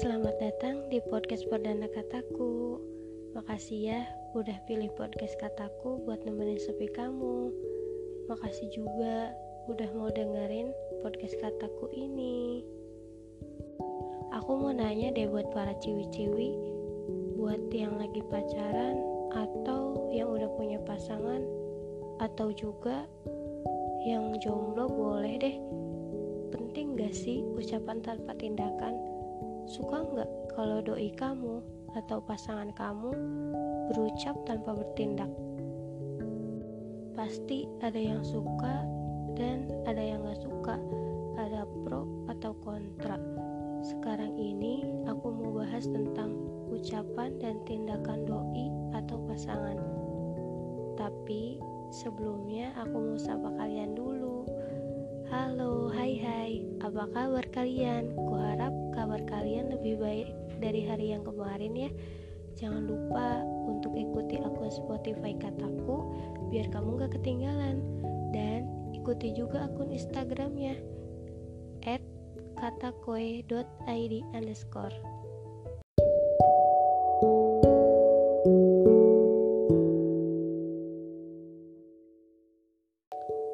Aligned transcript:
Selamat 0.00 0.32
datang 0.40 0.88
di 0.88 0.96
podcast 1.12 1.44
perdana 1.52 1.84
kataku. 1.92 2.80
Makasih 3.36 3.92
ya 3.92 4.00
udah 4.32 4.56
pilih 4.64 4.88
podcast 4.96 5.36
kataku 5.36 6.00
buat 6.08 6.24
nemenin 6.24 6.56
sepi 6.56 6.88
kamu. 6.88 7.52
Makasih 8.32 8.72
juga 8.72 9.36
udah 9.68 9.92
mau 9.92 10.08
dengerin 10.08 10.72
podcast 11.04 11.36
kataku 11.44 11.92
ini. 11.92 12.64
Aku 14.40 14.56
mau 14.56 14.72
nanya 14.72 15.12
deh 15.12 15.28
buat 15.28 15.52
para 15.52 15.76
ciwi-ciwi, 15.76 16.48
buat 17.36 17.68
yang 17.68 18.00
lagi 18.00 18.24
pacaran 18.32 18.96
atau 19.36 20.08
yang 20.16 20.32
udah 20.32 20.48
punya 20.56 20.80
pasangan 20.88 21.44
atau 22.24 22.48
juga 22.56 23.04
yang 24.08 24.32
jomblo 24.40 24.88
boleh 24.88 25.36
deh 25.36 25.56
penting 26.56 26.96
gak 26.96 27.12
sih 27.12 27.44
ucapan 27.52 28.00
tanpa 28.00 28.32
tindakan? 28.40 29.09
Suka 29.70 30.02
nggak 30.02 30.58
kalau 30.58 30.82
doi 30.82 31.14
kamu 31.14 31.62
atau 31.94 32.18
pasangan 32.18 32.74
kamu 32.74 33.14
berucap 33.86 34.34
tanpa 34.42 34.74
bertindak? 34.74 35.30
Pasti 37.14 37.70
ada 37.78 37.94
yang 38.02 38.18
suka 38.26 38.82
dan 39.38 39.70
ada 39.86 40.02
yang 40.02 40.26
gak 40.26 40.42
suka, 40.42 40.74
ada 41.38 41.62
pro 41.86 42.02
atau 42.26 42.50
kontra. 42.66 43.14
Sekarang 43.86 44.34
ini 44.34 44.82
aku 45.06 45.30
mau 45.30 45.62
bahas 45.62 45.86
tentang 45.86 46.34
ucapan 46.74 47.38
dan 47.38 47.62
tindakan 47.62 48.26
doi 48.26 48.66
atau 48.98 49.22
pasangan. 49.22 49.78
Tapi 50.98 51.62
sebelumnya 51.94 52.74
aku 52.74 52.96
mau 52.98 53.18
sapa 53.22 53.54
kalian 53.54 53.94
dulu. 53.94 54.50
Halo, 55.30 55.94
hai 55.94 56.18
hai, 56.18 56.52
apa 56.82 57.06
kabar 57.14 57.46
kalian? 57.54 58.10
Kuharap 58.18 58.79
kabar 58.92 59.22
kalian 59.26 59.72
lebih 59.72 59.98
baik 59.98 60.28
dari 60.60 60.84
hari 60.84 61.16
yang 61.16 61.24
kemarin 61.24 61.72
ya. 61.72 61.90
Jangan 62.60 62.84
lupa 62.84 63.40
untuk 63.64 63.96
ikuti 63.96 64.36
akun 64.36 64.68
Spotify 64.68 65.32
kataku 65.38 66.12
biar 66.52 66.68
kamu 66.68 67.00
gak 67.00 67.16
ketinggalan. 67.16 67.80
Dan 68.30 68.68
ikuti 68.92 69.32
juga 69.34 69.66
akun 69.66 69.90
Instagramnya 69.90 70.76
at 71.88 72.04
katakoe.id 72.60 74.14
underscore. 74.36 74.96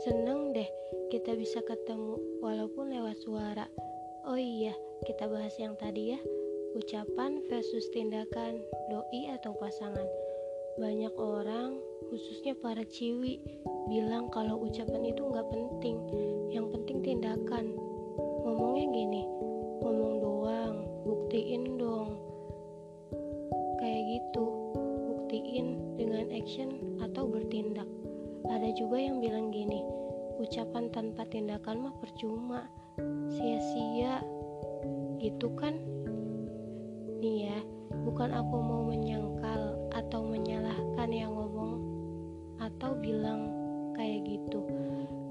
Seneng 0.00 0.52
deh 0.52 0.68
kita 1.12 1.36
bisa 1.36 1.60
ketemu 1.64 2.16
walaupun 2.40 2.92
lewat 2.92 3.16
suara. 3.24 3.68
Oh 4.28 4.36
iya, 4.36 4.76
kita 5.08 5.24
bahas 5.32 5.56
yang 5.56 5.72
tadi 5.80 6.12
ya. 6.12 6.20
Ucapan 6.76 7.40
versus 7.48 7.88
tindakan, 7.88 8.60
doi 8.92 9.32
atau 9.32 9.56
pasangan. 9.56 10.04
Banyak 10.76 11.16
orang, 11.16 11.80
khususnya 12.12 12.52
para 12.60 12.84
ciwi, 12.84 13.40
bilang 13.88 14.28
kalau 14.28 14.60
ucapan 14.60 15.08
itu 15.08 15.24
nggak 15.24 15.48
penting. 15.48 15.96
Yang 16.52 16.66
penting 16.76 16.98
tindakan. 17.00 17.72
Ngomongnya 18.44 18.86
gini, 18.92 19.22
ngomong 19.80 20.14
doang, 20.20 20.76
buktiin 21.08 21.80
dong. 21.80 22.20
Kayak 23.80 24.02
gitu, 24.04 24.44
buktiin 25.08 25.96
dengan 25.96 26.28
action 26.28 27.00
atau 27.00 27.24
bertindak. 27.24 27.88
Ada 28.52 28.68
juga 28.76 29.00
yang 29.00 29.24
bilang 29.24 29.48
gini, 29.48 29.80
ucapan 30.36 30.92
tanpa 30.92 31.24
tindakan 31.24 31.88
mah 31.88 31.94
percuma 32.04 32.68
sia-sia 33.30 33.89
gitu 35.20 35.52
kan? 35.52 35.76
Nih 37.20 37.52
ya 37.52 37.58
bukan 38.08 38.32
aku 38.32 38.56
mau 38.56 38.82
menyangkal 38.88 39.76
atau 39.92 40.24
menyalahkan 40.24 41.12
yang 41.12 41.36
ngomong 41.36 41.76
atau 42.56 42.96
bilang 42.96 43.52
kayak 43.92 44.24
gitu. 44.24 44.64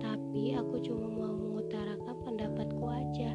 Tapi 0.00 0.56
aku 0.56 0.80
cuma 0.80 1.06
mau 1.06 1.32
mengutarakan 1.36 2.16
pendapatku 2.24 2.84
aja. 2.88 3.30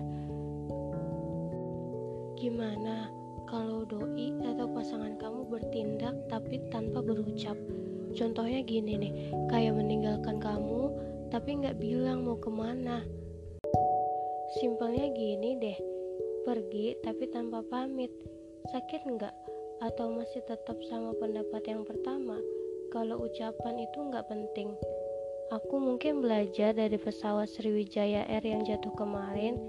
Gimana 2.33 3.13
kalau 3.45 3.85
doi 3.85 4.33
atau 4.41 4.65
pasangan 4.73 5.13
kamu 5.21 5.45
bertindak 5.53 6.15
tapi 6.33 6.57
tanpa 6.73 7.05
berucap? 7.05 7.55
Contohnya 8.17 8.65
gini 8.65 8.97
nih 8.97 9.13
kayak 9.53 9.77
meninggalkan 9.77 10.41
kamu 10.41 10.89
tapi 11.29 11.61
nggak 11.61 11.77
bilang 11.77 12.25
mau 12.25 12.41
ke 12.41 12.49
mana. 12.49 13.05
Simpelnya 14.57 15.13
gini 15.13 15.61
deh, 15.61 15.77
pergi 16.49 16.97
tapi 17.05 17.29
tanpa 17.29 17.61
pamit. 17.61 18.09
Sakit 18.73 19.05
nggak? 19.05 19.35
Atau 19.85 20.09
masih 20.17 20.41
tetap 20.49 20.81
sama 20.89 21.13
pendapat 21.21 21.61
yang 21.69 21.85
pertama? 21.85 22.41
Kalau 22.89 23.21
ucapan 23.21 23.85
itu 23.85 23.97
nggak 24.09 24.25
penting. 24.25 24.73
Aku 25.53 25.77
mungkin 25.77 26.25
belajar 26.25 26.73
dari 26.73 26.97
pesawat 26.97 27.53
Sriwijaya 27.53 28.25
Air 28.25 28.41
yang 28.41 28.65
jatuh 28.65 28.93
kemarin, 28.97 29.61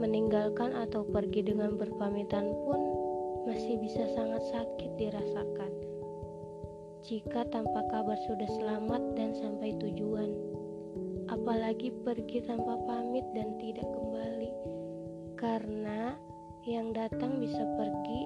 meninggalkan 0.00 0.72
atau 0.72 1.04
pergi 1.04 1.44
dengan 1.44 1.76
berpamitan 1.76 2.56
pun 2.64 2.80
masih 3.44 3.76
bisa 3.76 4.08
sangat 4.16 4.40
sakit 4.48 4.90
dirasakan 4.96 5.86
jika 7.06 7.46
tanpa 7.54 7.86
kabar 7.86 8.18
sudah 8.26 8.50
selamat 8.58 9.14
dan 9.14 9.30
sampai 9.38 9.78
tujuan. 9.78 10.32
Apalagi 11.30 11.94
pergi 12.02 12.42
tanpa 12.42 12.74
pamit 12.82 13.22
dan 13.30 13.54
tidak 13.62 13.86
kembali. 13.86 14.45
Karena 15.36 16.16
yang 16.64 16.96
datang 16.96 17.36
bisa 17.36 17.60
pergi, 17.76 18.20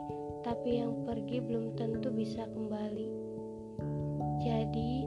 tapi 0.47 0.79
yang 0.79 1.03
pergi 1.03 1.43
belum 1.43 1.75
tentu 1.75 2.15
bisa 2.15 2.47
kembali. 2.47 3.11
Jadi, 4.41 5.05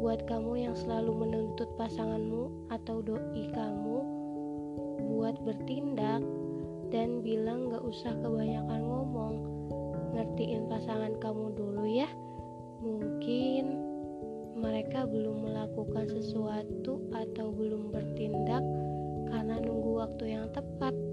buat 0.00 0.24
kamu 0.26 0.64
yang 0.64 0.74
selalu 0.74 1.12
menuntut 1.12 1.68
pasanganmu 1.78 2.72
atau 2.72 3.04
doi 3.04 3.52
kamu 3.52 3.98
buat 5.12 5.36
bertindak 5.44 6.24
dan 6.88 7.20
bilang 7.20 7.68
gak 7.68 7.84
usah 7.84 8.16
kebanyakan 8.24 8.82
ngomong, 8.82 9.34
ngertiin 10.16 10.66
pasangan 10.72 11.14
kamu 11.20 11.52
dulu 11.52 11.84
ya. 11.84 12.08
Mungkin 12.80 13.64
mereka 14.56 15.04
belum 15.04 15.52
melakukan 15.52 16.08
sesuatu 16.10 16.98
atau 17.12 17.52
belum 17.52 17.92
bertindak 17.92 18.64
karena 19.30 19.60
nunggu 19.60 20.00
waktu 20.00 20.24
yang 20.32 20.50
tepat. 20.50 21.11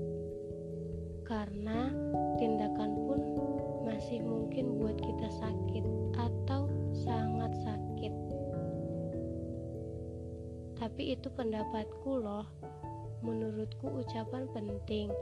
Karena 1.30 1.94
tindakan 2.42 3.06
pun 3.06 3.22
masih 3.86 4.26
mungkin 4.26 4.82
buat 4.82 4.98
kita 4.98 5.30
sakit 5.30 5.86
atau 6.18 6.66
sangat 7.06 7.54
sakit. 7.62 8.14
Tapi 10.82 11.14
itu 11.14 11.30
pendapatku 11.30 12.18
loh. 12.18 12.50
Menurutku 13.22 14.02
ucapan 14.02 14.50
penting, 14.58 15.14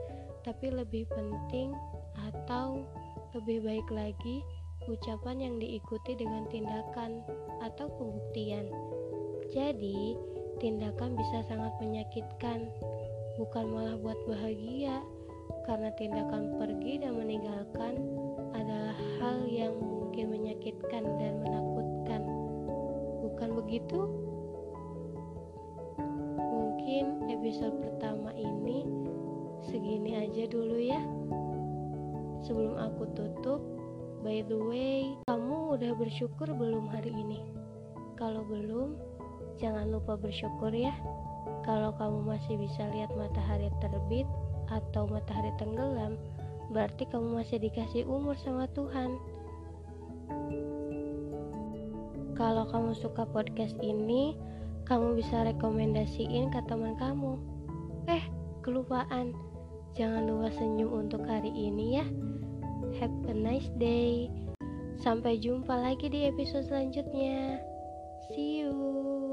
tapi 0.48 0.72
lebih 0.72 1.04
penting 1.12 1.76
atau 2.16 2.88
lebih 3.36 3.60
baik 3.60 3.88
lagi 3.92 4.40
ucapan 4.88 5.44
yang 5.44 5.54
diikuti 5.60 6.16
dengan 6.16 6.48
tindakan 6.48 7.20
atau 7.60 7.92
pembuktian. 8.00 8.72
Jadi, 9.52 10.16
tindakan 10.56 11.18
bisa 11.20 11.44
sangat 11.44 11.76
menyakitkan, 11.82 12.72
bukan 13.36 13.66
malah 13.68 14.00
buat 14.00 14.16
bahagia, 14.24 15.04
karena 15.68 15.92
tindakan 16.00 16.56
pergi 16.56 17.04
dan 17.04 17.20
meninggalkan 17.20 18.00
adalah 18.56 18.96
hal 19.20 19.44
yang 19.44 19.76
mungkin 19.76 20.32
menyakitkan 20.32 21.04
dan 21.20 21.44
menakutkan. 21.44 22.24
Bukan 23.20 23.52
begitu? 23.52 24.08
Mungkin 26.40 27.28
episode 27.28 27.76
pertama 27.84 28.32
ini 28.32 28.88
segini 29.68 30.16
aja 30.16 30.48
dulu 30.48 30.80
ya. 30.80 31.04
Sebelum 32.48 32.80
aku 32.80 33.04
tutup, 33.12 33.60
By 34.24 34.42
the 34.48 34.56
way, 34.56 35.14
kamu 35.30 35.78
udah 35.78 35.92
bersyukur 35.94 36.48
belum 36.48 36.90
hari 36.90 37.12
ini? 37.12 37.44
Kalau 38.16 38.42
belum, 38.42 38.96
jangan 39.60 39.92
lupa 39.94 40.16
bersyukur 40.16 40.72
ya. 40.72 40.96
Kalau 41.62 41.92
kamu 41.94 42.24
masih 42.24 42.56
bisa 42.56 42.88
lihat 42.90 43.12
matahari 43.14 43.70
terbit 43.78 44.26
atau 44.68 45.08
matahari 45.08 45.52
tenggelam, 45.56 46.16
berarti 46.72 47.08
kamu 47.08 47.40
masih 47.40 47.58
dikasih 47.60 48.04
umur 48.04 48.36
sama 48.40 48.68
Tuhan. 48.76 49.16
Kalau 52.38 52.70
kamu 52.70 52.94
suka 52.94 53.26
podcast 53.26 53.74
ini, 53.82 54.38
kamu 54.86 55.18
bisa 55.18 55.42
rekomendasiin 55.42 56.54
ke 56.54 56.60
teman 56.70 56.94
kamu. 56.96 57.34
Eh, 58.06 58.24
kelupaan. 58.62 59.34
Jangan 59.98 60.30
lupa 60.30 60.48
senyum 60.54 61.08
untuk 61.08 61.26
hari 61.26 61.50
ini 61.50 61.98
ya. 61.98 62.06
Have 63.02 63.12
a 63.26 63.34
nice 63.34 63.68
day. 63.82 64.30
Sampai 65.02 65.42
jumpa 65.42 65.74
lagi 65.74 66.06
di 66.06 66.30
episode 66.30 66.70
selanjutnya. 66.70 67.58
See 68.30 68.62
you. 68.62 69.27